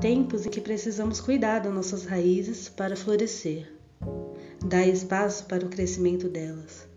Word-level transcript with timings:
tempos 0.00 0.46
em 0.46 0.50
que 0.50 0.62
precisamos 0.62 1.20
cuidar 1.20 1.58
das 1.58 1.74
nossas 1.74 2.06
raízes 2.06 2.70
para 2.70 2.96
florescer. 2.96 3.70
Dar 4.66 4.86
espaço 4.86 5.44
para 5.44 5.64
o 5.64 5.68
crescimento 5.68 6.26
delas. 6.26 6.88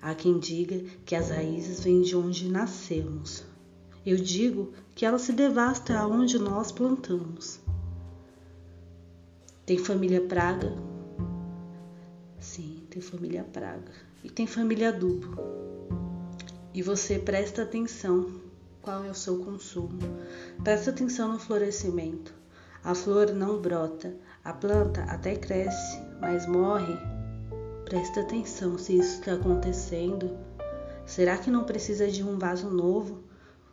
Há 0.00 0.14
quem 0.14 0.38
diga 0.38 0.82
que 1.04 1.14
as 1.14 1.28
raízes 1.28 1.80
vêm 1.84 2.00
de 2.00 2.16
onde 2.16 2.48
nascemos. 2.48 3.44
Eu 4.04 4.16
digo 4.16 4.72
que 4.94 5.04
elas 5.04 5.22
se 5.22 5.32
devastam 5.32 5.98
aonde 5.98 6.38
nós 6.38 6.72
plantamos. 6.72 7.60
Tem 9.66 9.76
família 9.76 10.22
praga? 10.22 10.74
Sim, 12.40 12.82
tem 12.88 13.02
família 13.02 13.44
praga. 13.44 13.92
E 14.24 14.30
tem 14.30 14.46
família 14.46 14.88
adubo. 14.88 15.36
E 16.72 16.82
você 16.82 17.18
presta 17.18 17.62
atenção 17.62 18.47
qual 18.82 19.04
é 19.04 19.10
o 19.10 19.14
seu 19.14 19.38
consumo. 19.38 19.98
Presta 20.62 20.90
atenção 20.90 21.32
no 21.32 21.38
florescimento. 21.38 22.32
A 22.84 22.94
flor 22.94 23.32
não 23.32 23.60
brota, 23.60 24.14
a 24.44 24.52
planta 24.52 25.02
até 25.04 25.34
cresce, 25.34 26.00
mas 26.20 26.46
morre. 26.46 26.94
Presta 27.84 28.20
atenção 28.20 28.78
se 28.78 28.98
isso 28.98 29.20
está 29.20 29.34
acontecendo. 29.34 30.36
Será 31.04 31.36
que 31.36 31.50
não 31.50 31.64
precisa 31.64 32.06
de 32.08 32.22
um 32.22 32.38
vaso 32.38 32.70
novo, 32.70 33.22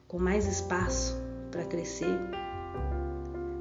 com 0.08 0.18
mais 0.18 0.48
espaço 0.48 1.16
para 1.52 1.66
crescer? 1.66 2.18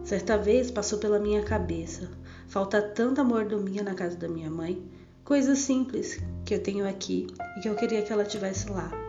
Certa 0.05 0.36
vez 0.36 0.70
passou 0.70 0.98
pela 0.98 1.19
minha 1.19 1.42
cabeça: 1.42 2.11
falta 2.47 2.80
tanta 2.80 3.24
mordomia 3.24 3.83
na 3.83 3.95
casa 3.95 4.16
da 4.16 4.28
minha 4.28 4.50
mãe, 4.50 4.83
coisas 5.24 5.58
simples 5.58 6.20
que 6.45 6.55
eu 6.55 6.62
tenho 6.62 6.88
aqui 6.88 7.27
e 7.56 7.61
que 7.61 7.69
eu 7.69 7.74
queria 7.74 8.02
que 8.02 8.12
ela 8.12 8.24
tivesse 8.24 8.70
lá. 8.70 9.03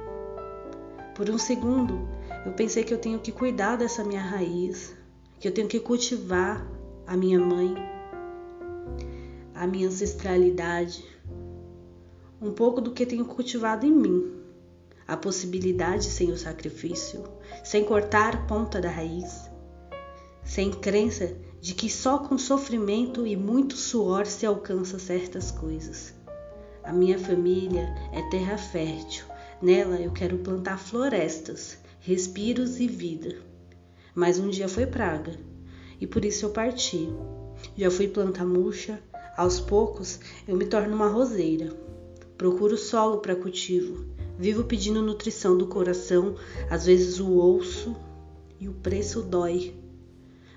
Por 1.15 1.29
um 1.29 1.37
segundo, 1.37 2.07
eu 2.45 2.51
pensei 2.51 2.83
que 2.83 2.93
eu 2.93 2.99
tenho 2.99 3.19
que 3.19 3.31
cuidar 3.31 3.77
dessa 3.77 4.03
minha 4.03 4.21
raiz, 4.21 4.93
que 5.39 5.47
eu 5.47 5.51
tenho 5.51 5.67
que 5.67 5.79
cultivar 5.79 6.63
a 7.07 7.17
minha 7.17 7.39
mãe, 7.39 7.73
a 9.55 9.65
minha 9.65 9.87
ancestralidade, 9.87 11.03
um 12.39 12.51
pouco 12.51 12.79
do 12.79 12.91
que 12.91 13.05
tenho 13.05 13.25
cultivado 13.25 13.85
em 13.85 13.91
mim, 13.91 14.31
a 15.07 15.17
possibilidade 15.17 16.05
sem 16.05 16.31
o 16.31 16.37
sacrifício, 16.37 17.23
sem 17.63 17.83
cortar 17.83 18.45
ponta 18.45 18.79
da 18.79 18.89
raiz 18.89 19.49
sem 20.45 20.69
crença 20.69 21.35
de 21.59 21.73
que 21.73 21.89
só 21.89 22.19
com 22.19 22.37
sofrimento 22.37 23.25
e 23.25 23.35
muito 23.35 23.75
suor 23.75 24.27
se 24.27 24.45
alcança 24.45 24.99
certas 24.99 25.49
coisas. 25.49 26.13
A 26.83 26.93
minha 26.93 27.17
família 27.17 27.93
é 28.13 28.21
terra 28.29 28.55
fértil, 28.55 29.25
nela 29.61 29.99
eu 29.99 30.11
quero 30.11 30.37
plantar 30.39 30.77
florestas, 30.77 31.77
respiros 31.99 32.79
e 32.79 32.87
vida. 32.87 33.37
Mas 34.13 34.39
um 34.39 34.49
dia 34.49 34.67
foi 34.67 34.85
praga, 34.85 35.37
e 35.99 36.07
por 36.07 36.23
isso 36.23 36.45
eu 36.45 36.49
parti. 36.49 37.09
Já 37.77 37.89
fui 37.89 38.07
planta 38.07 38.45
murcha, 38.45 39.01
aos 39.35 39.59
poucos 39.59 40.19
eu 40.47 40.55
me 40.55 40.65
torno 40.65 40.95
uma 40.95 41.07
roseira. 41.07 41.75
Procuro 42.37 42.77
solo 42.77 43.19
para 43.19 43.35
cultivo, 43.35 44.05
vivo 44.37 44.63
pedindo 44.63 45.01
nutrição 45.01 45.57
do 45.57 45.67
coração, 45.67 46.35
às 46.69 46.85
vezes 46.85 47.19
o 47.19 47.31
ouço 47.31 47.95
e 48.59 48.67
o 48.67 48.73
preço 48.73 49.21
dói 49.21 49.73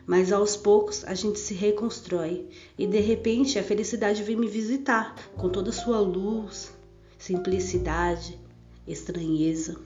mas 0.08 0.32
aos 0.32 0.56
poucos 0.56 1.04
a 1.04 1.12
gente 1.12 1.38
se 1.38 1.52
reconstrói 1.52 2.48
e 2.78 2.86
de 2.86 2.98
repente 2.98 3.58
a 3.58 3.62
felicidade 3.62 4.22
vem 4.22 4.36
me 4.36 4.48
visitar 4.48 5.14
com 5.36 5.50
toda 5.50 5.70
sua 5.70 6.00
luz, 6.00 6.72
simplicidade, 7.18 8.40
estranheza. 8.88 9.76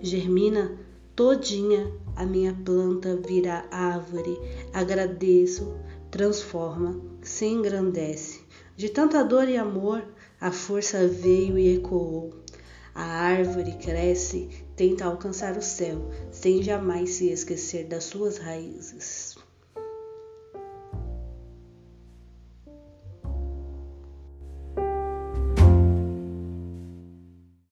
Germina 0.00 0.78
todinha 1.14 1.92
a 2.16 2.26
minha 2.26 2.52
planta 2.64 3.16
vira 3.16 3.64
árvore, 3.70 4.36
agradeço, 4.72 5.76
transforma, 6.10 7.00
se 7.22 7.46
engrandece. 7.46 8.40
De 8.76 8.88
tanta 8.88 9.22
dor 9.22 9.48
e 9.48 9.56
amor, 9.56 10.02
a 10.40 10.50
força 10.50 11.06
veio 11.06 11.58
e 11.58 11.76
ecoou. 11.76 12.30
A 12.94 13.04
árvore 13.04 13.72
cresce, 13.78 14.48
tenta 14.74 15.04
alcançar 15.04 15.56
o 15.56 15.62
céu, 15.62 16.10
sem 16.32 16.62
jamais 16.62 17.10
se 17.10 17.30
esquecer 17.30 17.86
das 17.86 18.04
suas 18.04 18.38
raízes. 18.38 19.36